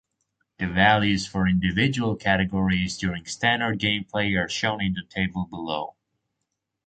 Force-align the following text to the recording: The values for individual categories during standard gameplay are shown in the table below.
The 0.57 0.65
values 0.67 1.27
for 1.27 1.47
individual 1.47 2.15
categories 2.15 2.97
during 2.97 3.25
standard 3.27 3.77
gameplay 3.77 4.35
are 4.35 4.49
shown 4.49 4.81
in 4.81 4.93
the 4.93 5.03
table 5.03 5.45
below. 5.45 5.95